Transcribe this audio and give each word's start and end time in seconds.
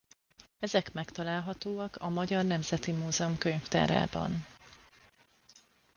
Ezek 0.59 0.93
megtalálhatóak 0.93 1.95
a 1.95 2.09
Magyar 2.09 2.45
Nemzeti 2.45 2.91
Múzeum 2.91 3.37
könyvtárában. 3.37 4.45